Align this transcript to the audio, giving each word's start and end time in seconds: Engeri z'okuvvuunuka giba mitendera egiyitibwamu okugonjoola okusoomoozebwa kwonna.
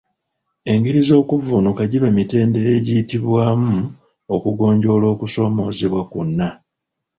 Engeri 0.71 0.99
z'okuvvuunuka 1.07 1.81
giba 1.91 2.07
mitendera 2.17 2.69
egiyitibwamu 2.79 3.77
okugonjoola 4.35 5.05
okusoomoozebwa 5.13 6.01
kwonna. 6.11 6.49